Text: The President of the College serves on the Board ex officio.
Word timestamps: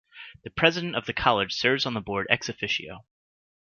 The 0.43 0.49
President 0.49 0.95
of 0.95 1.05
the 1.05 1.13
College 1.13 1.53
serves 1.53 1.85
on 1.85 1.93
the 1.93 2.01
Board 2.01 2.25
ex 2.31 2.49
officio. 2.49 3.05